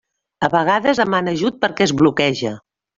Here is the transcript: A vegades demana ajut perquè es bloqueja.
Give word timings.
A 0.47 0.49
vegades 0.53 1.03
demana 1.03 1.37
ajut 1.39 1.63
perquè 1.67 1.89
es 1.89 1.97
bloqueja. 2.03 2.59